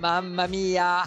[0.00, 1.02] Mamma mia!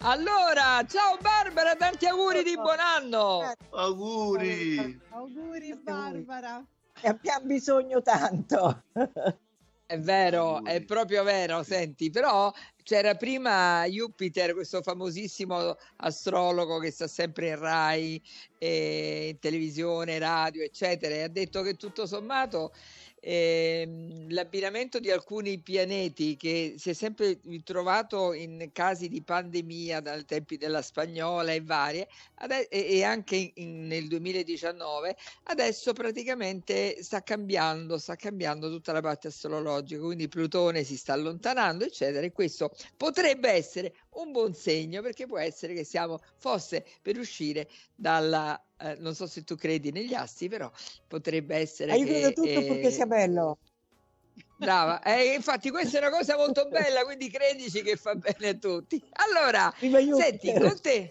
[0.00, 3.54] Allora, ciao Barbara, tanti auguri di buon anno!
[3.70, 5.00] Auguri!
[5.08, 6.62] Auguri Barbara!
[7.00, 8.82] E abbiamo bisogno tanto!
[9.86, 12.52] È vero, è proprio vero, senti, però
[12.82, 18.22] c'era prima Jupiter, questo famosissimo astrologo che sta sempre in Rai,
[18.58, 22.72] eh, in televisione, radio, eccetera, e ha detto che tutto sommato
[23.26, 30.24] ehm, l'abbinamento di alcuni pianeti che si è sempre trovato in casi di pandemia dal
[30.24, 32.08] tempi della spagnola e varie,
[32.68, 40.00] e, anche in, nel 2019, adesso praticamente sta cambiando, sta cambiando tutta la parte astrologica,
[40.00, 45.38] quindi Plutone si sta allontanando, eccetera, e questo potrebbe essere un buon segno perché può
[45.38, 50.48] essere che siamo forse per uscire dalla eh, non so se tu credi negli assi,
[50.48, 50.70] però
[51.06, 52.32] potrebbe essere Hai che...
[52.32, 53.58] tutto eh, purché sia bello.
[54.58, 58.54] Brava, eh, infatti questa è una cosa molto bella, quindi credici che fa bene a
[58.54, 59.02] tutti.
[59.12, 61.10] Allora, senti, con te,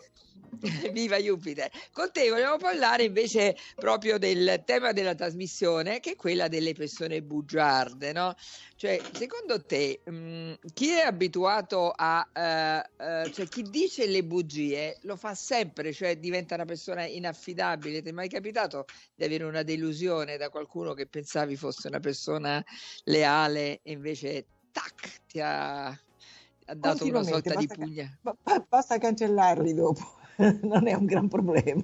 [0.92, 1.70] Viva Jupiter!
[1.92, 7.22] Con te vogliamo parlare invece proprio del tema della trasmissione, che è quella delle persone
[7.22, 8.34] bugiarde, no?
[8.76, 14.24] Cioè, secondo te, mh, mm, chi è abituato a, uh, uh, cioè chi dice le
[14.24, 18.02] bugie lo fa sempre, cioè diventa una persona inaffidabile.
[18.02, 22.64] Ti è mai capitato di avere una delusione da qualcuno che pensavi fosse una persona
[23.06, 28.20] leale e invece, tac, ti ha, ha dato una sorta di pugna?
[28.68, 30.24] Basta cancellarli dopo.
[30.64, 31.84] non è un gran problema.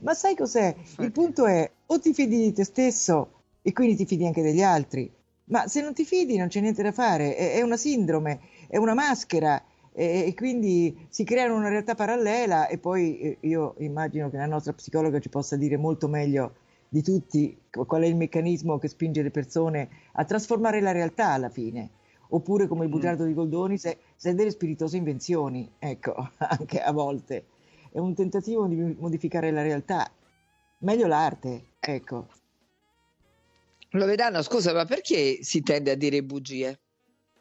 [0.00, 0.74] Ma sai cos'è?
[0.98, 4.62] Il punto è o ti fidi di te stesso e quindi ti fidi anche degli
[4.62, 5.10] altri,
[5.44, 8.76] ma se non ti fidi non c'è niente da fare, è, è una sindrome, è
[8.76, 14.30] una maschera e, e, quindi si creano una realtà parallela e poi eh, io immagino
[14.30, 16.54] che la nostra psicologa ci possa dire molto meglio
[16.88, 21.50] di tutti qual è il meccanismo che spinge le persone a trasformare la realtà alla
[21.50, 21.90] fine
[22.28, 22.92] oppure come il mm.
[22.92, 27.44] bugiardo di Goldoni se, se delle spiritose invenzioni, ecco, anche a volte
[27.98, 30.10] è un tentativo di modificare la realtà.
[30.78, 32.28] Meglio l'arte, ecco.
[33.90, 36.78] Loredano, scusa, ma perché si tende a dire bugie?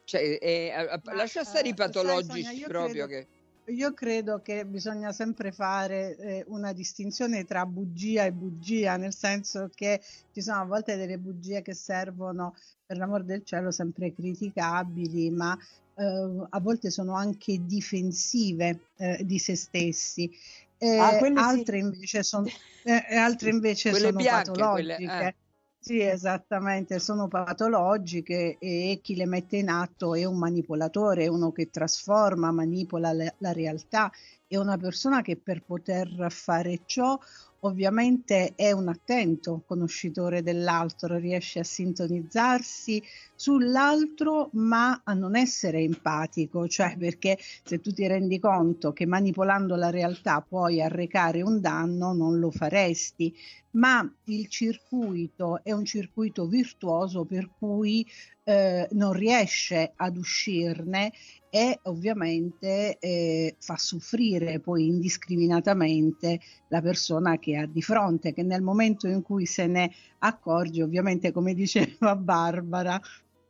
[0.06, 3.28] Cioè, è, a, ma, lascia stare i eh, patologici sai, Sonia, proprio credo,
[3.66, 3.72] che...
[3.74, 9.70] Io credo che bisogna sempre fare eh, una distinzione tra bugia e bugia, nel senso
[9.76, 10.02] che
[10.32, 15.54] ci sono a volte delle bugie che servono, per l'amor del cielo, sempre criticabili, ma
[15.56, 20.32] eh, a volte sono anche difensive eh, di se stessi.
[20.80, 21.84] Ah, altre, sì.
[21.84, 22.46] invece son,
[22.84, 24.96] eh, altre invece sono bianche, patologiche.
[24.96, 25.36] Quelle, eh.
[25.80, 31.52] sì, esattamente, sono patologiche e chi le mette in atto è un manipolatore, è uno
[31.52, 34.12] che trasforma, manipola la, la realtà,
[34.46, 37.18] è una persona che per poter fare ciò
[37.62, 43.02] ovviamente è un attento conoscitore dell'altro, riesce a sintonizzarsi
[43.38, 49.76] sull'altro ma a non essere empatico, cioè perché se tu ti rendi conto che manipolando
[49.76, 53.34] la realtà puoi arrecare un danno non lo faresti,
[53.72, 58.06] ma il circuito è un circuito virtuoso per cui
[58.44, 61.12] eh, non riesce ad uscirne
[61.50, 68.62] e ovviamente eh, fa soffrire poi indiscriminatamente la persona che ha di fronte, che nel
[68.62, 73.00] momento in cui se ne accorge, ovviamente come diceva Barbara,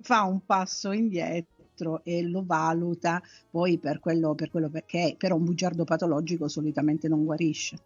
[0.07, 5.35] fa un passo indietro e lo valuta poi per quello, per quello perché è, però
[5.35, 7.77] un bugiardo patologico solitamente non guarisce.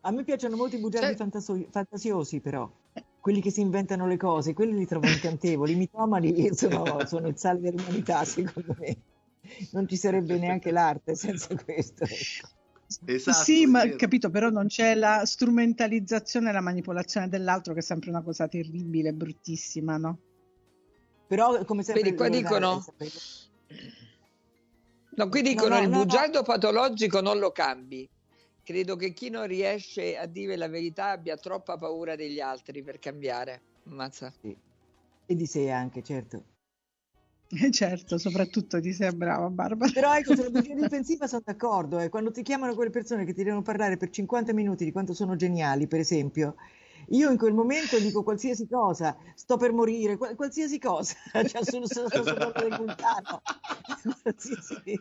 [0.00, 2.68] A me piacciono molto i bugiardi fantaso- fantasiosi però
[3.20, 5.72] quelli che si inventano le cose, quelli li trovo incantevoli.
[5.72, 8.96] I mitomani sono, sono il sale dell'umanità, secondo me.
[9.72, 12.04] Non ci sarebbe neanche l'arte senza questo.
[13.04, 17.82] Esatto, sì, ma capito, però non c'è la strumentalizzazione e la manipolazione dell'altro, che è
[17.82, 20.18] sempre una cosa terribile, bruttissima, no?
[21.30, 22.84] Però, come sempre, Vedi, qua dicono.
[25.10, 28.08] No, qui dicono no, no, il no, bugiardo patologico non lo cambi.
[28.64, 32.98] Credo che chi non riesce a dire la verità abbia troppa paura degli altri per
[32.98, 33.60] cambiare.
[33.86, 34.32] Ammazza.
[34.40, 34.56] Sì.
[35.26, 36.42] E di sé anche, certo.
[37.46, 39.92] Eh certo, soprattutto di sé, brava Barbara.
[39.92, 42.00] Però ecco, sulla bugia difensiva sono d'accordo.
[42.00, 42.08] Eh.
[42.08, 45.36] Quando ti chiamano quelle persone che ti devono parlare per 50 minuti di quanto sono
[45.36, 46.56] geniali, per esempio,
[47.08, 51.14] io in quel momento dico qualsiasi cosa, sto per morire, qualsiasi cosa,
[51.46, 53.42] cioè sono, sono del vulcano.
[54.22, 54.98] qualsiasi...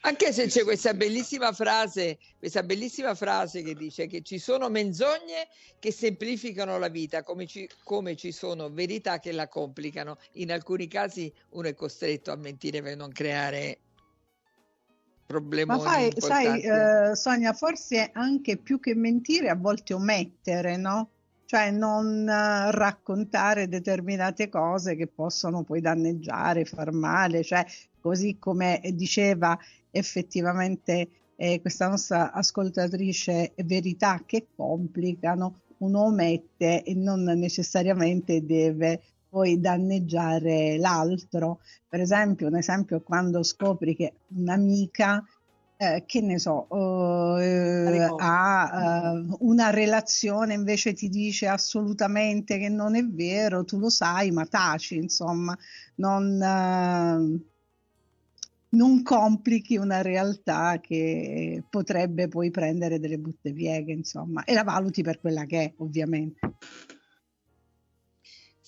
[0.00, 5.48] Anche se c'è questa bellissima frase, questa bellissima frase che dice che ci sono menzogne
[5.78, 10.18] che semplificano la vita, come ci, come ci sono verità che la complicano.
[10.32, 13.78] In alcuni casi uno è costretto a mentire per non creare
[15.28, 15.66] problemi.
[15.66, 21.10] Ma fai, sai, eh, Sonia, forse anche più che mentire, a volte omettere, no?
[21.44, 27.64] cioè non uh, raccontare determinate cose che possono poi danneggiare, far male, cioè
[28.00, 29.58] così come diceva
[29.90, 39.60] effettivamente eh, questa nostra ascoltatrice, verità che complicano, uno omette e non necessariamente deve poi
[39.60, 41.60] danneggiare l'altro.
[41.88, 45.24] Per esempio, un esempio quando scopri che un'amica
[45.80, 52.96] eh, che ne so, uh, ha uh, una relazione invece ti dice assolutamente che non
[52.96, 55.56] è vero, tu lo sai, ma taci, insomma,
[55.96, 57.40] non, uh,
[58.70, 65.02] non complichi una realtà che potrebbe poi prendere delle butte pieghe, insomma, e la valuti
[65.02, 66.40] per quella che è, ovviamente.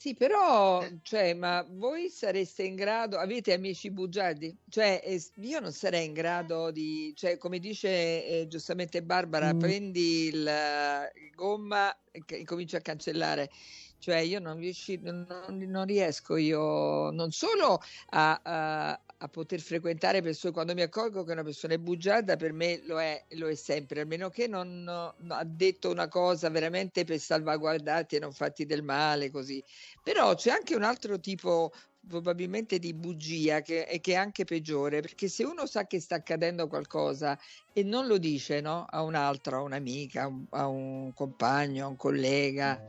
[0.01, 4.57] Sì, però, cioè, ma voi sareste in grado, avete amici bugiardi?
[4.67, 4.99] Cioè,
[5.43, 7.89] io non sarei in grado di, cioè, come dice
[8.25, 9.59] eh, giustamente Barbara, mm.
[9.59, 13.51] prendi il, il gomma e cominci a cancellare.
[13.99, 17.79] Cioè, io non, riusci, non, non riesco io non solo
[18.13, 22.53] a, a, a, poter frequentare persone, quando mi accorgo che una persona è bugiarda, per
[22.53, 27.05] me lo è, lo è sempre, almeno che non, non, ha detto una cosa veramente
[27.05, 29.63] per salvaguardarti e non farti del male, così.
[30.03, 31.73] Però c'è anche un altro tipo
[32.09, 36.15] probabilmente di bugia che, e che è anche peggiore perché se uno sa che sta
[36.15, 37.39] accadendo qualcosa
[37.75, 38.87] e non lo dice no?
[38.89, 42.83] a un altro, a un'amica, a un, a un compagno, a un collega,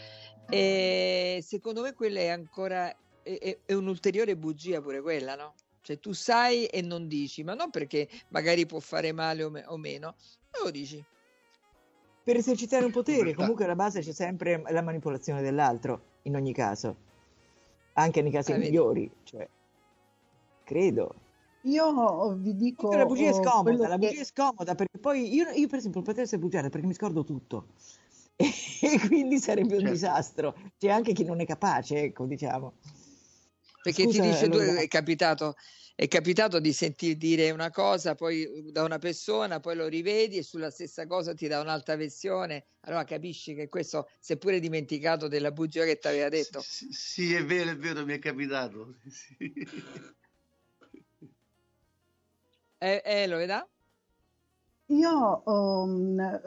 [0.50, 2.94] e secondo me quella è ancora
[3.24, 5.54] è, è un'ulteriore bugia pure quella, no?
[5.82, 9.66] Cioè tu sai e non dici, ma non perché magari può fare male o, me-
[9.68, 10.16] o meno,
[10.52, 11.04] ma lo dici.
[12.24, 16.96] Per esercitare un potere, comunque alla base c'è sempre la manipolazione dell'altro, in ogni caso,
[17.94, 19.48] anche nei casi ah, migliori, cioè,
[20.64, 21.16] credo.
[21.64, 22.88] Io vi dico...
[22.88, 24.22] Perché la bugia è scomoda, la bugia che...
[24.22, 27.68] è scomoda, perché poi io, io per esempio potrei essere bugiare perché mi scordo tutto
[28.36, 29.94] e quindi sarebbe un certo.
[29.94, 30.56] disastro.
[30.78, 32.74] C'è anche chi non è capace, ecco, diciamo.
[33.82, 35.56] Perché Scusa, ti dice, tu è capitato,
[35.96, 40.44] è capitato di sentir dire una cosa poi da una persona, poi lo rivedi e
[40.44, 45.28] sulla stessa cosa ti dà un'altra versione, allora capisci che questo si è pure dimenticato
[45.28, 46.62] della bugia che ti aveva detto.
[46.62, 48.96] Sì, sì, è vero, è vero, mi è capitato.
[49.10, 49.54] Sì.
[52.84, 53.54] Eh, eh, lo vedi?
[54.88, 56.42] Io um,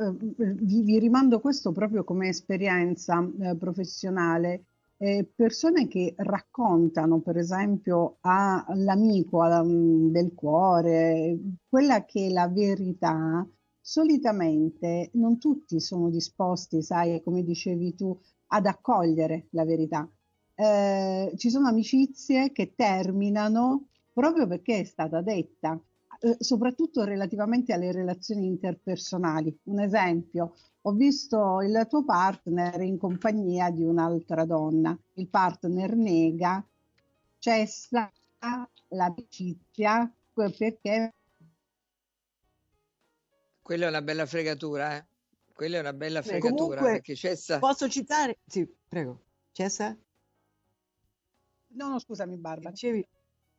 [0.63, 4.65] vi, vi, rimando questo proprio come esperienza eh, professionale.
[5.05, 13.47] Eh, persone che raccontano, per esempio, all'amico um, del cuore quella che è la verità,
[13.79, 20.11] solitamente non tutti sono disposti, sai, come dicevi tu, ad accogliere la verità.
[20.55, 25.79] Eh, ci sono amicizie che terminano proprio perché è stata detta
[26.25, 29.55] eh, soprattutto relativamente alle relazioni interpersonali.
[29.65, 36.67] Un esempio, ho visto il tuo partner in compagnia di un'altra donna, il partner nega,
[37.38, 38.11] cessa
[38.88, 41.12] l'amicizia perché...
[43.61, 45.05] Quella è una bella fregatura, eh?
[45.53, 47.59] Quella è una bella fregatura Comunque, perché cessa...
[47.59, 48.38] Posso citare?
[48.47, 49.25] Sì, prego.
[49.53, 49.94] Cessa?
[51.69, 52.70] No, no, scusami Barbara.
[52.70, 53.06] Dicevi...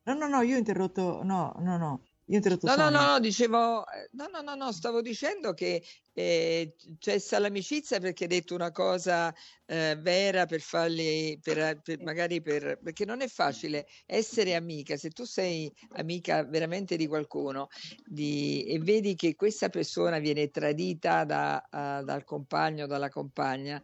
[0.04, 1.22] No, no, no, io ho interrotto...
[1.22, 2.02] No, no, no.
[2.28, 6.76] Io no, no, no, no, dicevo, eh, no, no, no, no, stavo dicendo che eh,
[6.98, 9.32] cessa l'amicizia perché hai detto una cosa
[9.68, 15.12] eh, vera per farli, per, per, magari per, perché non è facile essere amica, se
[15.12, 17.68] tu sei amica veramente di qualcuno
[18.04, 23.80] di, e vedi che questa persona viene tradita da, uh, dal compagno o dalla compagna,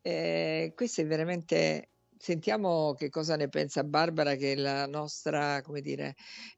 [0.00, 5.80] eh, questo è veramente Sentiamo che cosa ne pensa Barbara, che è la nostra, come
[5.80, 6.14] dire,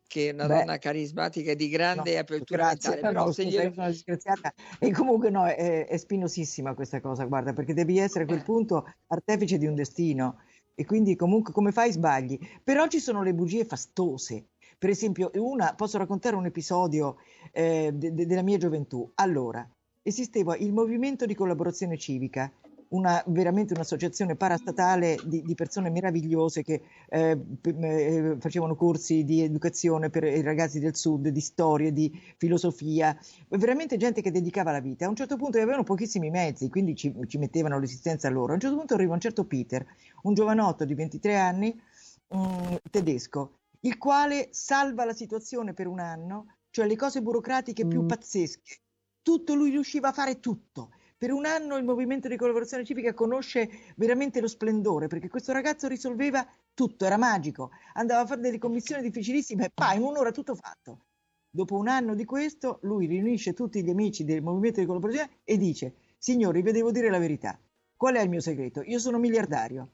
[0.07, 3.15] che è una Beh, donna carismatica e di grande no, apertura grazie, mentale.
[3.15, 3.73] No, no, scusa, glielo...
[3.73, 4.53] sono disgraziata.
[4.79, 8.87] E comunque no, è, è, spinosissima questa cosa, guarda, perché devi essere a quel punto
[9.09, 10.41] artefice di un destino
[10.75, 12.39] e quindi comunque come fai sbagli.
[12.63, 14.51] Però ci sono le bugie fastose.
[14.79, 17.17] Per esempio, una, posso raccontare un episodio
[17.53, 19.11] eh, de- de- della mia gioventù.
[19.17, 19.69] Allora,
[20.03, 22.51] esisteva il movimento di collaborazione civica
[22.91, 30.11] una, veramente un'associazione parastatale di, di persone meravigliose che eh, eh, facevano corsi di educazione
[30.11, 33.17] per i ragazzi del sud, di storia, di filosofia,
[33.49, 35.07] veramente gente che dedicava la vita.
[35.07, 38.53] A un certo punto avevano pochissimi mezzi, quindi ci, ci mettevano l'esistenza loro.
[38.53, 39.85] A un certo punto arriva un certo Peter,
[40.23, 41.81] un giovanotto di 23 anni,
[42.29, 48.03] um, tedesco, il quale salva la situazione per un anno, cioè le cose burocratiche più
[48.03, 48.07] mm.
[48.07, 48.81] pazzesche.
[49.23, 53.69] Tutto, lui riusciva a fare tutto per un anno il movimento di collaborazione civica conosce
[53.97, 59.03] veramente lo splendore, perché questo ragazzo risolveva tutto, era magico, andava a fare delle commissioni
[59.03, 61.07] difficilissime e poi in un'ora tutto fatto.
[61.51, 65.57] Dopo un anno di questo, lui riunisce tutti gli amici del movimento di collaborazione e
[65.57, 67.59] dice, signori, vi devo dire la verità,
[67.99, 68.81] Qual è il mio segreto?
[68.83, 69.91] Io sono miliardario.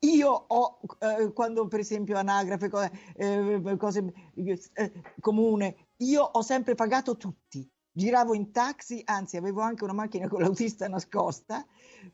[0.00, 4.12] Io ho, eh, quando per esempio anagrafe, cose, eh, cose
[4.72, 7.64] eh, comune, io ho sempre pagato tutti.
[7.94, 11.62] Giravo in taxi, anzi avevo anche una macchina con l'autista nascosta,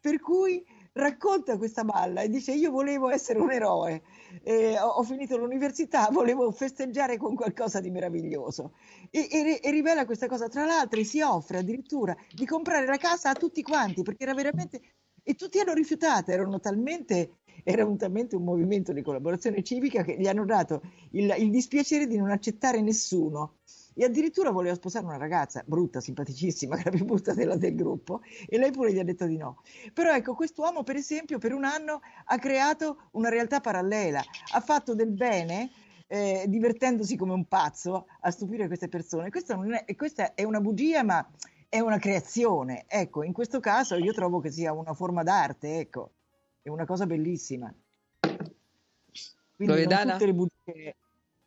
[0.00, 4.02] per cui racconta questa balla e dice io volevo essere un eroe,
[4.42, 8.72] eh, ho, ho, finito l'università, volevo festeggiare con qualcosa di meraviglioso.
[9.08, 13.30] E, e, e, rivela questa cosa, tra l'altro si offre addirittura di comprare la casa
[13.30, 14.80] a tutti quanti perché era veramente...
[15.22, 20.16] e tutti hanno rifiutato, erano talmente era un, talmente un movimento di collaborazione civica che
[20.16, 20.80] gli hanno dato
[21.10, 23.56] il, il dispiacere di non accettare nessuno
[23.98, 28.20] e addirittura voleva sposare una ragazza brutta, simpaticissima, che era più brutta della del gruppo,
[28.46, 29.60] e lei pure gli ha detto di no.
[29.92, 34.94] Però ecco, quest'uomo, per esempio, per un anno ha creato una realtà parallela, ha fatto
[34.94, 35.70] del bene.
[36.10, 39.28] Eh, divertendosi come un pazzo a stupire queste persone.
[39.28, 41.28] Questa, è, questa è una bugia, ma
[41.68, 42.86] è una creazione.
[42.88, 46.12] Ecco, in questo caso io trovo che sia una forma d'arte, ecco,
[46.62, 47.70] è una cosa bellissima.
[49.54, 50.12] Quindi Loredana?
[50.12, 50.96] tutte le bugie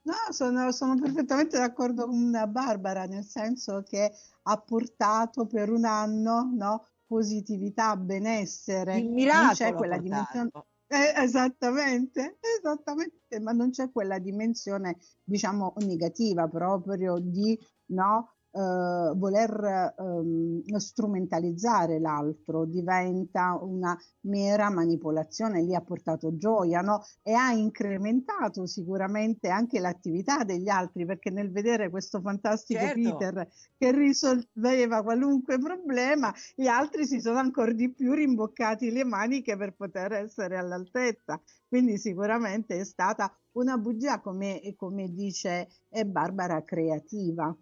[0.04, 4.12] No, sono, sono perfettamente d'accordo con Barbara, nel senso che
[4.44, 8.98] ha portato per un anno no, positività, benessere.
[8.98, 10.50] Il miracolo non c'è quella dimensione.
[10.88, 17.58] Eh, esattamente, esattamente, ma non c'è quella dimensione, diciamo, negativa proprio di
[17.92, 27.02] no, eh, voler ehm, strumentalizzare l'altro, diventa una mera manipolazione, lì ha portato gioia no?
[27.24, 33.18] e ha incrementato sicuramente anche l'attività degli altri perché nel vedere questo fantastico certo.
[33.18, 39.56] Peter che risolveva qualunque problema, gli altri si sono ancora di più rimboccati le maniche
[39.56, 41.40] per poter essere all'altezza.
[41.68, 45.70] Quindi sicuramente è stata una bugia, come, come dice
[46.06, 47.56] Barbara, creativa.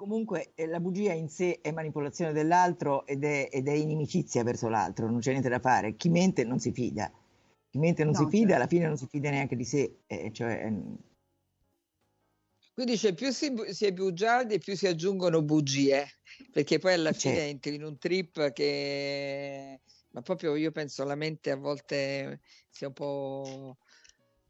[0.00, 4.70] Comunque eh, la bugia in sé è manipolazione dell'altro ed è, ed è, inimicizia verso
[4.70, 5.94] l'altro, non c'è niente da fare.
[5.94, 7.12] Chi mente non si fida,
[7.68, 8.54] chi mente non no, si fida certo.
[8.54, 9.98] alla fine non si fida neanche di sé.
[10.06, 10.72] Eh, cioè...
[12.72, 16.06] Quindi cioè, più si, si, è bugiardi più si aggiungono bugie,
[16.50, 17.50] perché poi alla fine certo.
[17.50, 19.82] entri in un trip che...
[20.12, 22.40] Ma proprio io penso la mente a volte
[22.70, 23.76] sia un po'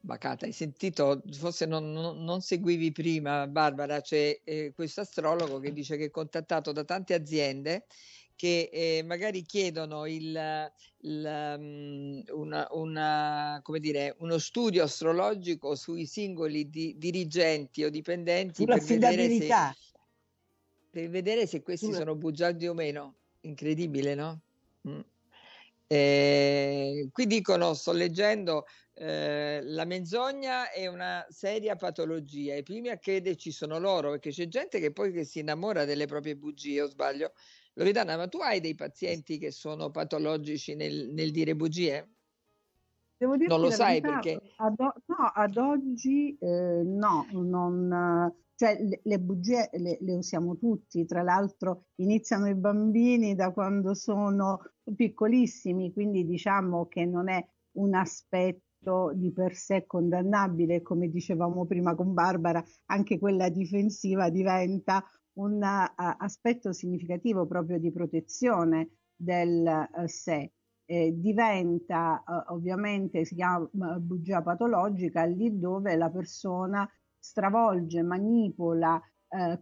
[0.02, 5.74] Bacata, hai sentito, forse non, non, non seguivi prima Barbara, c'è eh, questo astrologo che
[5.74, 7.84] dice che è contattato da tante aziende
[8.40, 16.06] che eh, magari chiedono il, il, um, una, una, come dire, uno studio astrologico sui
[16.06, 19.76] singoli di, dirigenti o dipendenti per vedere, se,
[20.88, 21.98] per vedere, se, questi Sulla...
[21.98, 23.16] sono bugiardi o meno.
[23.42, 24.40] Incredibile, no?
[24.88, 25.00] Mm.
[25.86, 28.64] Eh, qui dicono, sto leggendo,
[29.02, 32.54] eh, la menzogna è una seria patologia.
[32.54, 36.04] I primi a crederci sono loro, perché c'è gente che poi che si innamora delle
[36.04, 37.32] proprie bugie, o sbaglio.
[37.74, 42.10] Loredana, ma tu hai dei pazienti che sono patologici nel, nel dire bugie?
[43.16, 44.52] Devo dire non lo sai verità, perché...
[44.56, 51.06] Ad, no, ad oggi eh, no, non, cioè le, le bugie le, le, usiamo tutti,
[51.06, 54.60] tra l'altro iniziano i bambini da quando sono
[54.94, 57.42] piccolissimi, quindi diciamo che non è
[57.72, 58.68] un aspetto
[59.14, 66.14] di per sé condannabile, come dicevamo prima con Barbara, anche quella difensiva diventa un uh,
[66.18, 70.52] aspetto significativo proprio di protezione del uh, sé.
[70.86, 73.68] Eh, diventa uh, ovviamente, si chiama
[74.00, 79.00] bugia patologica, lì dove la persona stravolge, manipola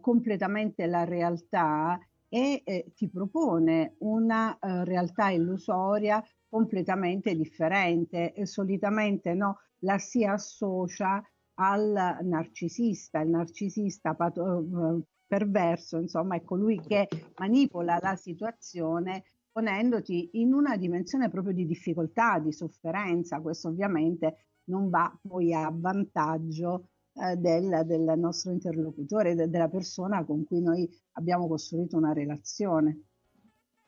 [0.01, 9.59] completamente la realtà e eh, ti propone una realtà illusoria completamente differente e solitamente no,
[9.79, 11.23] la si associa
[11.55, 20.29] al narcisista, il narcisista pato- eh, perverso, insomma, è colui che manipola la situazione ponendoti
[20.33, 23.41] in una dimensione proprio di difficoltà, di sofferenza.
[23.41, 30.23] Questo ovviamente non va poi a vantaggio eh, del, del, nostro interlocutore, de, della persona
[30.23, 33.03] con cui noi abbiamo costruito una relazione.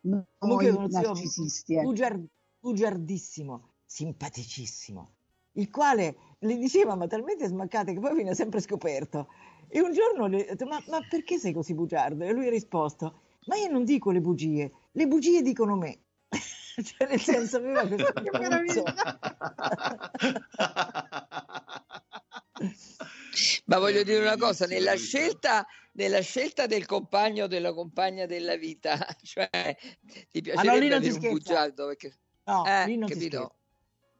[0.01, 1.75] Noi Comunque, narcisisti.
[1.75, 1.84] Eh.
[2.62, 5.13] Bugiard, bugiardissimo, simpaticissimo,
[5.53, 9.27] il quale le diceva ma talmente smaccate che poi viene sempre scoperto.
[9.68, 12.24] E un giorno le ho detto, ma, ma perché sei così bugiardo?
[12.24, 16.00] E lui ha risposto, ma io non dico le bugie, le bugie dicono me.
[16.30, 18.84] cioè nel senso aveva questo che meraviglia
[23.65, 28.56] ma voglio dire una cosa, nella scelta, nella scelta del compagno o della compagna della
[28.56, 29.75] vita, cioè
[30.30, 31.88] ti piacerebbe no, avere un bugiardo?
[31.88, 32.13] Perché...
[32.51, 33.55] No, eh, lì non capito?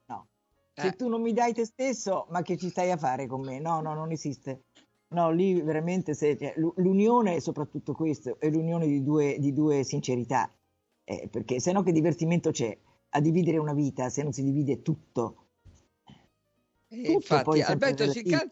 [0.06, 0.28] No.
[0.74, 0.96] Se eh.
[0.96, 3.60] tu non mi dai te stesso, ma che ci stai a fare con me?
[3.60, 4.64] No, no, non esiste.
[5.10, 9.84] No, lì veramente se, cioè, l'unione è soprattutto questo, è l'unione di due, di due
[9.84, 10.50] sincerità.
[11.04, 12.78] eh, perché se no che divertimento c'è
[13.10, 15.48] a dividere una vita se non si divide tutto?
[16.88, 18.50] Eh, tutto infatti, Alberto ci, can...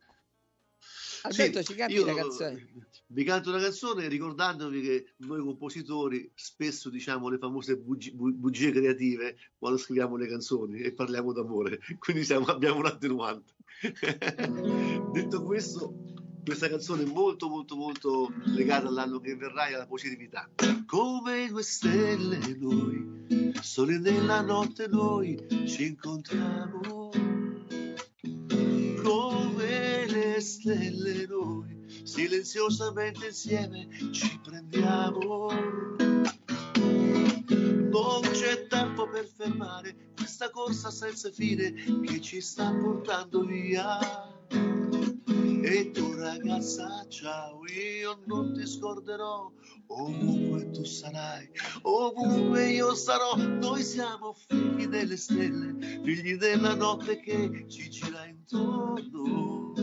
[1.22, 2.68] Alberto, sì, ci canti la canzone?
[3.12, 9.36] Vi canto una canzone ricordandovi che noi compositori spesso diciamo le famose bugie, bugie creative
[9.58, 13.54] quando scriviamo le canzoni e parliamo d'amore, quindi siamo, abbiamo un attenuante.
[15.12, 15.96] Detto questo,
[16.44, 20.48] questa canzone è molto molto molto legata all'anno che verrà e alla positività.
[20.86, 27.10] Come due stelle noi, soli nella notte noi ci incontriamo
[30.40, 35.48] stelle noi, silenziosamente insieme ci prendiamo.
[37.92, 41.74] Non c'è tempo per fermare questa corsa senza fine
[42.06, 43.98] che ci sta portando via.
[45.62, 49.52] E tu ragazza, ciao, io non ti scorderò,
[49.88, 51.50] ovunque tu sarai,
[51.82, 59.74] ovunque io sarò, noi siamo figli delle stelle, figli della notte che ci gira intorno.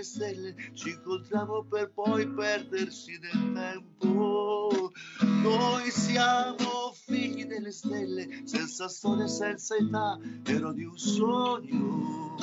[0.00, 4.92] Delle stelle, ci incontriamo per poi perdersi nel tempo.
[5.20, 12.36] Noi siamo figli delle stelle, senza storia, senza età, ero di un sogno.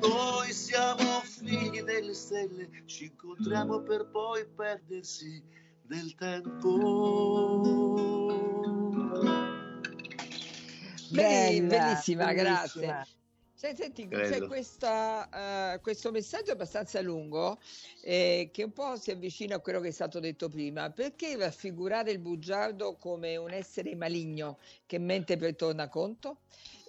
[0.00, 5.42] Noi siamo figli delle stelle, ci incontriamo per poi perdersi
[5.88, 7.48] nel tempo.
[11.10, 13.18] Bella, bellissima, grazie.
[13.60, 17.58] Senti, c'è questa, uh, questo messaggio abbastanza lungo
[18.00, 20.88] eh, che un po' si avvicina a quello che è stato detto prima.
[20.88, 26.38] Perché raffigurare il bugiardo come un essere maligno che mente per tornaconto?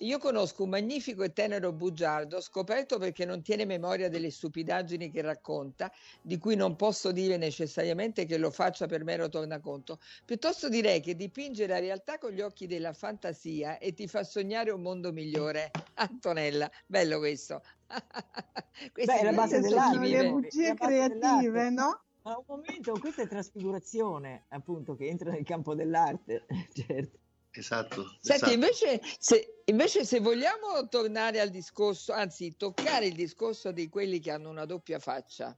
[0.02, 5.22] Io conosco un magnifico e tenero bugiardo, scoperto perché non tiene memoria delle stupidaggini che
[5.22, 5.92] racconta,
[6.24, 10.00] di cui non posso dire necessariamente che lo faccia per mero tornaconto.
[10.26, 14.72] Piuttosto direi che dipinge la realtà con gli occhi della fantasia e ti fa sognare
[14.72, 15.70] un mondo migliore.
[15.96, 17.62] Antonella, bello questo.
[18.94, 19.98] Beh, è la base dell'arte.
[20.00, 22.04] Le bugie creative, no?
[22.24, 27.20] Ma un momento, questa è trasfigurazione, appunto, che entra nel campo dell'arte, certo.
[27.54, 28.04] Esatto.
[28.20, 28.54] Senti, esatto.
[28.54, 34.32] Invece, se, invece se vogliamo tornare al discorso, anzi toccare il discorso di quelli che
[34.32, 35.56] hanno una doppia faccia,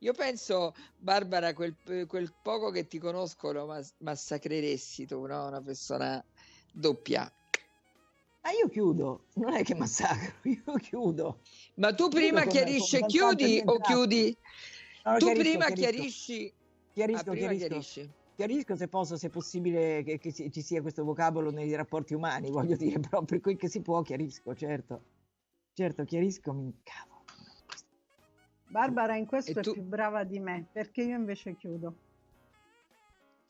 [0.00, 1.76] io penso, Barbara, quel,
[2.08, 5.46] quel poco che ti conosco lo mas- massacreresti tu, no?
[5.46, 6.22] Una persona
[6.72, 7.32] doppia.
[8.42, 11.40] Ma io chiudo, non è che massacro, io chiudo.
[11.76, 14.36] Ma tu prima chiarisci chiudi o chiudi?
[15.04, 16.52] No, tu chiarisco, prima chiarisci...
[16.92, 17.66] Chiarisco, ah, prima chiarisco.
[17.68, 22.14] chiarisci chiarisco se posso, se è possibile che, che, ci sia questo vocabolo nei rapporti
[22.14, 25.02] umani, voglio dire, però per quel che si può chiarisco, certo.
[25.74, 27.24] Certo, chiarisco, mi incavo.
[28.68, 31.94] Barbara in questo è più brava di me, perché io invece chiudo.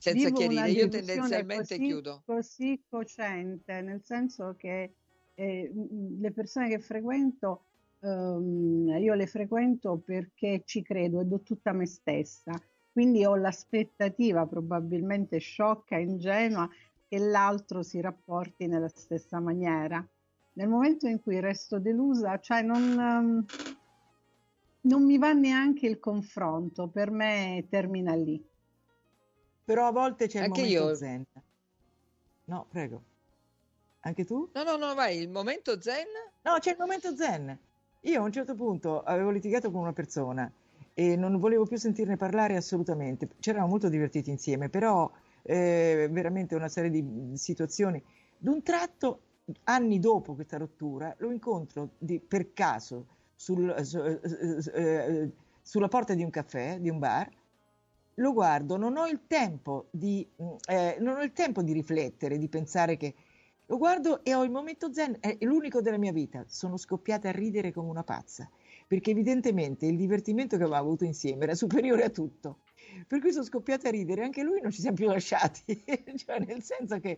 [0.03, 2.23] Senza Vivo chiarire, io tendenzialmente così, chiudo.
[2.25, 4.95] Così cocente, nel senso che
[5.33, 5.71] eh,
[6.19, 7.63] le persone che frequento,
[8.01, 12.53] ehm, io le frequento perché ci credo e do tutta me stessa
[12.93, 16.69] quindi ho l'aspettativa probabilmente sciocca, ingenua,
[17.07, 20.07] che l'altro si rapporti nella stessa maniera.
[20.53, 23.45] Nel momento in cui resto delusa, cioè non, um,
[24.81, 28.39] non mi va neanche il confronto, per me termina lì.
[29.63, 30.95] Però a volte c'è Anche il momento io.
[30.95, 31.25] zen.
[32.45, 33.01] No, prego.
[34.01, 34.49] Anche tu?
[34.53, 36.07] No, no, no, vai, il momento zen?
[36.41, 37.57] No, c'è il momento zen.
[38.01, 40.51] Io a un certo punto avevo litigato con una persona
[40.93, 43.29] e non volevo più sentirne parlare assolutamente.
[43.39, 45.09] Ci eravamo molto divertiti insieme, però
[45.43, 48.03] eh, veramente una serie di situazioni.
[48.37, 49.21] D'un tratto,
[49.63, 54.19] anni dopo questa rottura, lo incontro di, per caso sul, su, eh,
[54.73, 57.29] eh, sulla porta di un caffè, di un bar,
[58.15, 60.27] lo guardo, non ho il tempo di,
[60.67, 63.13] eh, non ho il tempo di riflettere, di pensare che
[63.65, 66.43] lo guardo e ho il momento zen, è l'unico della mia vita.
[66.47, 68.49] Sono scoppiata a ridere come una pazza
[68.87, 72.59] perché evidentemente il divertimento che avevamo avuto insieme era superiore a tutto.
[73.07, 75.83] Per cui sono scoppiata a ridere, anche lui non ci siamo più lasciati,
[76.15, 77.17] cioè nel senso che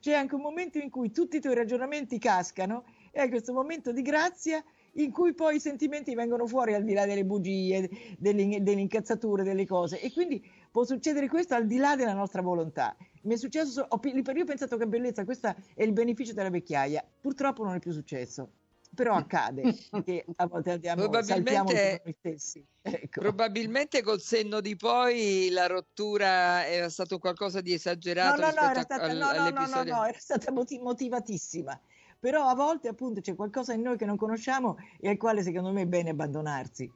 [0.00, 3.92] c'è anche un momento in cui tutti i tuoi ragionamenti cascano e hai questo momento
[3.92, 8.62] di grazia in cui poi i sentimenti vengono fuori al di là delle bugie, delle,
[8.62, 12.96] delle incazzature, delle cose e quindi può succedere questo al di là della nostra volontà.
[13.22, 17.04] Mi è successo, ho, io ho pensato che bellezza, questo è il beneficio della vecchiaia,
[17.20, 18.50] purtroppo non è più successo
[18.94, 19.74] però accade
[20.04, 22.64] che a volte andiamo probabilmente, noi stessi.
[22.82, 23.20] Ecco.
[23.20, 28.70] Probabilmente col senno di poi la rottura era stato qualcosa di esagerato no, no, no,
[28.70, 31.80] era stata, no, no, no, no, no, era stata motivatissima.
[32.22, 35.72] Però a volte appunto c'è qualcosa in noi che non conosciamo e al quale secondo
[35.72, 36.88] me è bene abbandonarsi,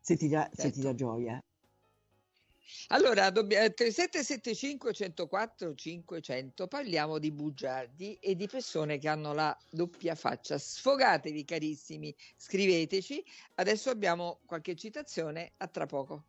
[0.00, 0.60] se ti dà, certo.
[0.60, 0.96] se ti dà certo.
[0.96, 1.40] gioia.
[2.88, 10.16] Allora, dobbiamo, 3775 104 500 parliamo di bugiardi e di persone che hanno la doppia
[10.16, 10.58] faccia.
[10.58, 13.24] Sfogatevi carissimi, scriveteci.
[13.54, 16.24] Adesso abbiamo qualche citazione, a tra poco.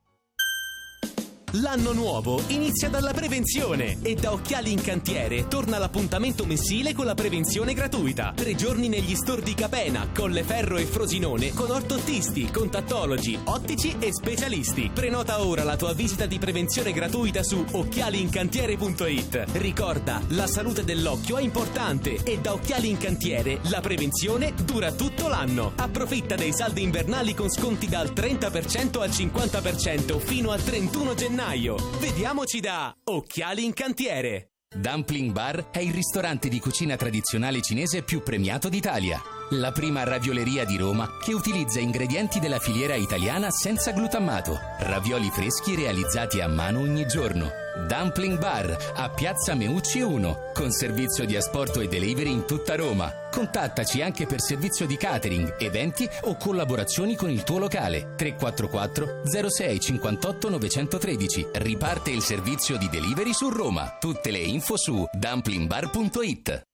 [1.58, 7.14] L'anno nuovo inizia dalla prevenzione e da Occhiali in Cantiere torna l'appuntamento mensile con la
[7.14, 8.34] prevenzione gratuita.
[8.36, 14.90] Tre giorni negli store di Capena, Colleferro e Frosinone con ortottisti, contattologi, ottici e specialisti.
[14.92, 19.44] Prenota ora la tua visita di prevenzione gratuita su occhialiincantiere.it.
[19.52, 25.28] Ricorda, la salute dell'occhio è importante e da Occhiali in Cantiere la prevenzione dura tutto
[25.28, 25.74] l'anno.
[25.76, 31.76] Approfitta dei saldi invernali con sconti dal 30% al 50% fino al 31 gennaio gennaio.
[32.00, 34.50] Vediamoci da Occhiali in Cantiere.
[34.76, 39.22] Dumpling Bar è il ristorante di cucina tradizionale cinese più premiato d'Italia.
[39.52, 44.58] La prima ravioleria di Roma che utilizza ingredienti della filiera italiana senza glutammato.
[44.80, 47.63] Ravioli freschi realizzati a mano ogni giorno.
[47.88, 53.12] Dumpling Bar a Piazza Meucci 1 con servizio di asporto e delivery in tutta Roma.
[53.32, 58.14] Contattaci anche per servizio di catering, eventi o collaborazioni con il tuo locale.
[58.16, 61.48] 344 06 58 913.
[61.54, 63.98] Riparte il servizio di delivery su Roma.
[64.00, 66.68] Tutte le info su dumplingbar.it.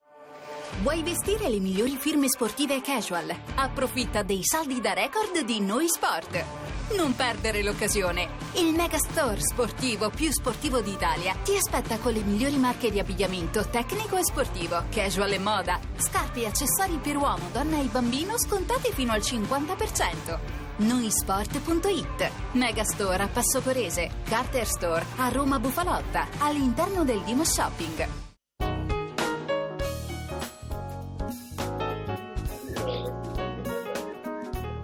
[0.81, 3.33] Vuoi vestire le migliori firme sportive casual?
[3.55, 6.68] Approfitta dei saldi da record di Noi Sport.
[6.95, 8.27] Non perdere l'occasione.
[8.55, 14.17] Il megastore sportivo più sportivo d'Italia ti aspetta con le migliori marche di abbigliamento tecnico
[14.17, 19.11] e sportivo, casual e moda, scarpe e accessori per uomo, donna e bambino scontati fino
[19.11, 20.39] al 50%.
[20.77, 28.07] Noisport.it Megastore a Passo Corese, Carter Store a Roma Bufalotta, all'interno del Dimo Shopping.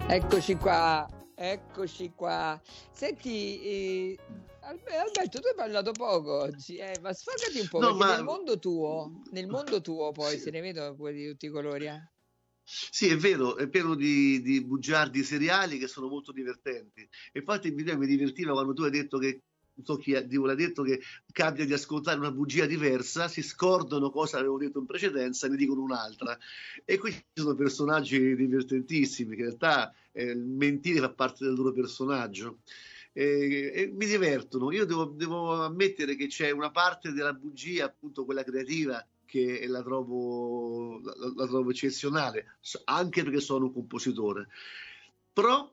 [0.08, 1.04] Eccoci qua,
[1.36, 2.60] eccoci qua.
[2.92, 4.18] Senti, eh,
[4.60, 8.24] Alberto, tu hai parlato poco oggi, eh, ma sfogati un po', No, perché ma- nel
[8.24, 11.86] mondo tuo, nel mondo tuo poi se ne vedono poi di tutti i colori.
[11.86, 12.00] eh.
[12.68, 17.08] Sì, è vero, è pieno di, di bugiardi seriali che sono molto divertenti.
[17.34, 19.42] Infatti, mi divertiva quando tu hai detto che,
[19.76, 21.00] non so chi ha- detto, che
[21.32, 25.56] capita di ascoltare una bugia diversa, si scordano cosa avevo detto in precedenza e ne
[25.56, 26.36] dicono un'altra.
[26.84, 31.72] E qui ci sono personaggi divertentissimi, che in realtà eh, mentire fa parte del loro
[31.72, 32.60] personaggio.
[33.12, 34.72] E, e mi divertono.
[34.72, 39.82] Io devo, devo ammettere che c'è una parte della bugia, appunto quella creativa, che la
[39.82, 44.48] trovo, la, la trovo eccezionale, anche perché sono un compositore.
[45.32, 45.70] Però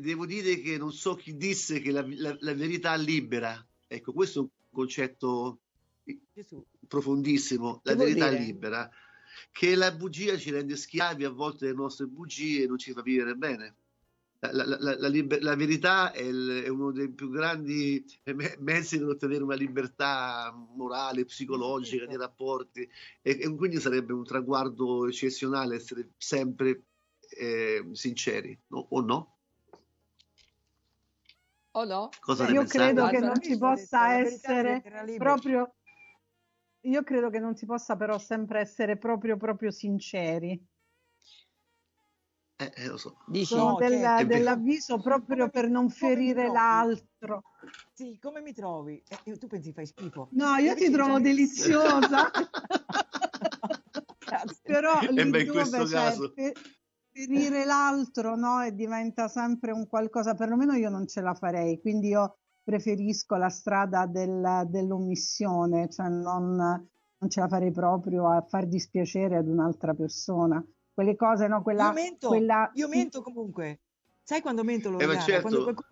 [0.00, 3.64] devo dire che non so chi disse che la, la- la verità libera.
[3.86, 5.60] Ecco, questo è un concetto
[6.34, 6.64] Gesù.
[6.86, 8.42] profondissimo, la verità dire?
[8.42, 8.90] libera,
[9.52, 13.02] che la bugia ci rende schiavi a volte delle nostre bugie e non ci fa
[13.02, 13.76] vivere bene.
[14.44, 18.04] La, la- liber- verità è, il- è uno dei più grandi
[18.34, 22.82] me- mezzi per ottenere una libertà morale, psicologica, di rapporti
[23.22, 26.82] e, e quindi sarebbe un traguardo eccezionale essere sempre
[27.30, 28.86] eh, sinceri, no?
[28.90, 29.33] o no?
[31.76, 32.08] O no?
[32.20, 32.78] Cosa ne Io pensate?
[32.78, 34.82] credo che Guarda, non ci possa essere
[35.18, 35.74] proprio.
[36.82, 40.52] Io credo che non si possa però sempre essere proprio proprio sinceri.
[42.56, 43.16] Eh, eh, lo so.
[43.26, 43.46] Dici?
[43.46, 44.22] Sono No, del- certo.
[44.22, 44.38] È vero.
[44.38, 47.42] dell'avviso proprio per non Come ferire l'altro.
[47.92, 49.02] Sì, come mi trovi?
[49.24, 50.28] Eh, tu pensi fai schifo.
[50.32, 52.30] No, io ti trovo Cioè- deliziosa.
[54.62, 56.32] Però lì beh, in questo caso.
[56.34, 56.52] fe-
[57.14, 58.60] ferire l'altro, no?
[58.62, 63.48] E diventa sempre un qualcosa, perlomeno io non ce la farei, quindi io preferisco la
[63.50, 69.94] strada del- dell'omissione, cioè non, non ce la farei proprio a far dispiacere ad un'altra
[69.94, 70.64] persona.
[70.92, 71.62] Quelle cose, no?
[71.62, 73.80] Quella, Io mento, quella- io mento comunque.
[74.22, 75.20] Sai quando mento Eh, ma Loriana?
[75.20, 75.40] certo.
[75.42, 75.88] Quando qualcuno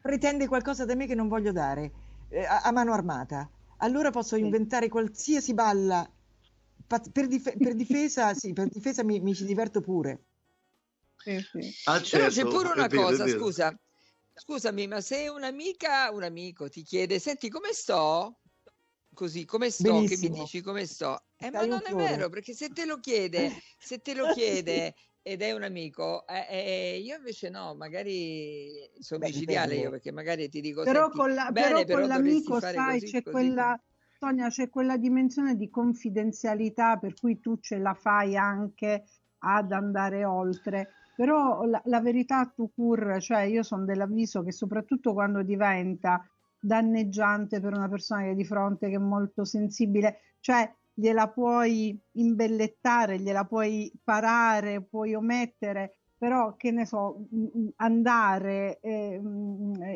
[0.00, 1.92] pretende qualcosa da me che non voglio dare,
[2.28, 3.48] eh, a, a mano armata.
[3.78, 4.42] Allora posso Sì.
[4.42, 6.06] inventare qualsiasi balla.
[7.12, 10.24] Per, dif- per difesa, sì, per difesa mi, mi ci diverto pure.
[11.26, 11.76] Sì, sì.
[11.84, 13.44] Ah, Però c'è certo, pure una vero, è cosa, vero.
[13.44, 13.76] scusa,
[14.32, 18.40] scusami, ma se un'amica, un amico ti chiede, senti come sto?
[19.12, 20.02] Così, come sto?
[20.02, 20.30] Che mi Benissimo.
[20.30, 21.26] dici come sto?
[21.36, 25.42] Eh, ma non è vero, perché se te lo chiede, se te lo chiede ed
[25.42, 26.46] è un amico, eh,
[26.94, 31.12] eh, io invece no, magari sono Beh, micidiale io, perché magari ti dico, Però senti,
[31.12, 33.78] con, la- bene, però però con l'amico, fare sai, così, c'è così, quella,
[34.18, 39.04] Sonia, c'è quella dimensione di confidenzialità per cui tu ce la fai anche
[39.38, 40.92] ad andare oltre.
[41.16, 46.22] Però la, la verità tu cur, cioè io sono dell'avviso che soprattutto quando diventa
[46.60, 51.98] danneggiante per una persona che è di fronte, che è molto sensibile, cioè gliela puoi
[52.12, 57.26] imbellettare, gliela puoi parare, puoi omettere, però che ne so,
[57.76, 59.20] andare eh,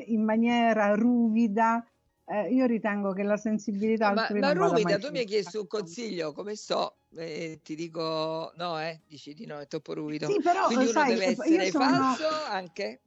[0.07, 1.85] in maniera ruvida
[2.31, 6.33] eh, io ritengo che la sensibilità Ma, ma mai tu mi hai chiesto un consiglio,
[6.33, 9.01] come so, eh, ti dico no, eh?
[9.07, 10.27] Dici di no, è troppo ruvido.
[10.27, 11.85] Sì, però Quindi uno sai, deve io essere sono...
[11.85, 13.01] falso anche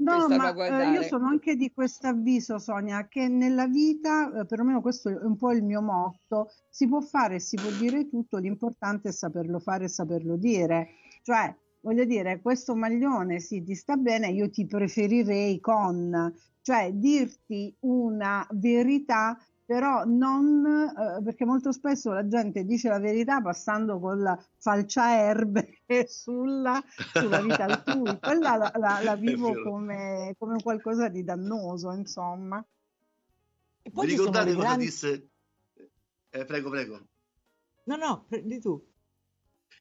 [0.00, 4.80] No, ma eh, io sono anche di questo avviso, Sonia, che nella vita, eh, perlomeno
[4.80, 8.38] questo è un po' il mio motto, si può fare e si può dire tutto,
[8.38, 10.88] l'importante è saperlo fare e saperlo dire.
[11.22, 17.74] Cioè, voglio dire, questo maglione sì, ti sta bene, io ti preferirei con, cioè dirti
[17.80, 24.36] una verità, però non, eh, perché molto spesso la gente dice la verità passando col
[24.58, 28.18] falciaerbe sulla, sulla vita altrui.
[28.18, 32.58] Quella la, la- la vivo come, come un qualcosa di dannoso, insomma.
[33.82, 34.84] E Vi poi sono ricordate cosa grandi...
[34.84, 35.28] disse?
[36.32, 37.00] Eh, prego, prego.
[37.84, 38.80] No, no, pre- di tu.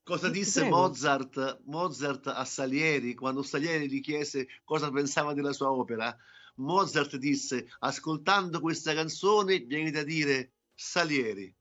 [0.03, 0.67] Cosa disse.
[0.69, 6.15] Mozart, Mozart a Salieri quando Salieri gli chiese cosa pensava della sua opera?
[6.59, 11.53] Mozart disse: Ascoltando questa canzone, viene da dire Salieri.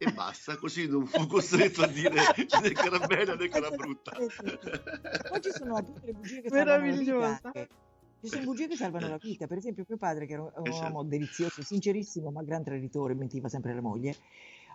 [0.00, 2.14] E basta, così non fu costretto a dire
[2.62, 4.12] né che era bella né che era brutta.
[4.12, 7.12] Poi ci sono anche le bugie che salvano la vita.
[7.12, 7.40] Meravigliosa.
[7.44, 7.68] anche.
[8.20, 9.46] Ci sono bugie che salvano la vita.
[9.46, 10.86] Per esempio, mio padre, che era un un Eh, certo.
[10.86, 14.16] uomo delizioso, sincerissimo, ma gran traditore, mentiva sempre la moglie,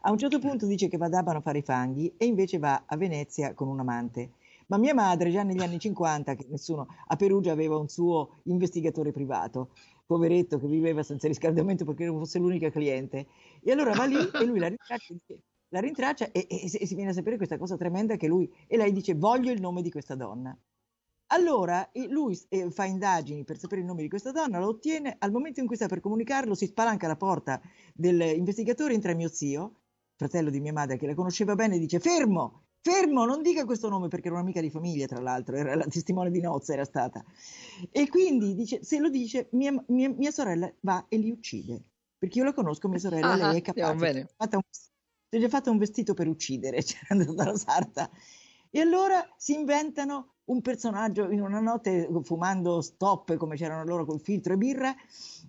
[0.02, 2.58] a un certo punto dice che va ad Abano a fare i fanghi e invece
[2.58, 4.32] va a Venezia con un amante.
[4.67, 9.12] Ma mia madre, già negli anni 50, che nessuno a Perugia aveva un suo investigatore
[9.12, 9.71] privato,
[10.06, 13.28] poveretto che viveva senza riscaldamento perché non fosse l'unica cliente.
[13.62, 16.95] E allora va lì e lui la rintraccia, e la rintraccia e, e- e si
[16.95, 19.89] viene a sapere questa cosa tremenda che lui e lei dice voglio il nome di
[19.89, 20.58] questa donna.
[21.28, 25.32] Allora lui eh, fa indagini per sapere il nome di questa donna, lo ottiene, al
[25.32, 27.60] momento in cui sta per comunicarlo si spalanca la porta
[27.93, 29.82] dell'investigatore, entra mio zio,
[30.15, 33.88] fratello di mia madre che la conosceva bene, e dice fermo, fermo, non dica questo
[33.88, 37.24] nome perché era un'amica di famiglia tra l'altro, era la testimone di nozze era stata.
[37.89, 41.82] E quindi dice, se lo dice mia, mia- mia sorella va e li uccide,
[42.17, 44.28] perché io la conosco, mia sorella, Ah, lei è capace,
[45.30, 48.10] si è già fatta un vestito per uccidere, c'era andata alla sarta.
[48.69, 54.19] E allora si inventano un personaggio in una notte fumando stop come c'erano loro col
[54.19, 54.93] filtro e birra,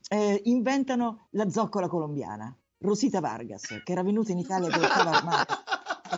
[0.09, 5.65] eh, inventano la zoccola colombiana, Rosita Vargas, che era venuta in Italia con l'ottava armata.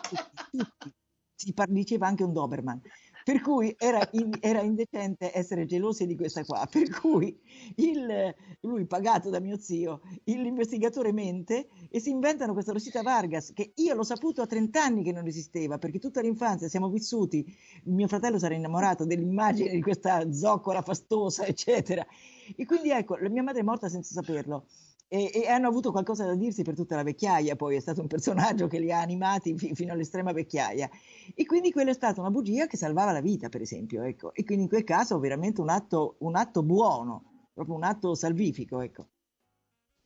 [0.03, 0.17] Tutti,
[0.51, 0.95] tutti.
[1.37, 2.81] Si diceva anche un Doberman.
[3.23, 6.67] Per cui era, in- era indecente essere gelosi di questa qua.
[6.71, 7.37] Per cui
[7.77, 13.73] il- lui, pagato da mio zio, l'investigatore mente e si inventano questa Rosita Vargas che
[13.75, 17.45] io l'ho saputo a 30 anni che non esisteva perché tutta l'infanzia siamo vissuti,
[17.85, 22.07] mio fratello sarà innamorato dell'immagine di questa zoccola fastosa, eccetera.
[22.57, 24.67] E quindi ecco, mia madre è morta senza saperlo.
[25.09, 28.09] E, e hanno avuto qualcosa da dirsi per tutta la vecchiaia, poi è stato un
[28.09, 30.91] personaggio che li ha animati fi- fino all'estrema vecchiaia.
[31.35, 34.35] E quindi quella è stata una bugia che salvava la vita, per esempio, ecco.
[34.35, 38.81] E quindi in quel caso veramente un atto, un atto buono, proprio un atto salvifico,
[38.81, 39.09] ecco.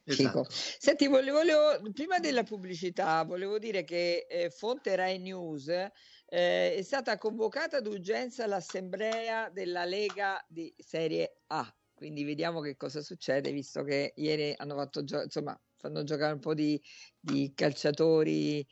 [0.04, 0.46] Esatto.
[0.50, 5.90] Senti, volevo, volevo- prima della pubblicità, volevo dire che eh, fonte Rai News eh,
[6.26, 11.74] è stata convocata d'urgenza l'assemblea della Lega di Serie A.
[12.00, 16.38] Quindi vediamo che cosa succede, visto che ieri hanno fatto gio- insomma, fanno giocare un
[16.38, 16.80] po' di,
[17.20, 18.66] di calciatori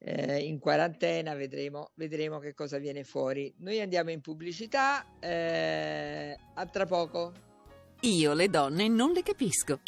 [0.00, 3.54] eh, in quarantena, vedremo, vedremo che cosa viene fuori.
[3.60, 7.32] Noi andiamo in pubblicità, eh, a tra poco.
[8.00, 9.80] Io le donne non le capisco.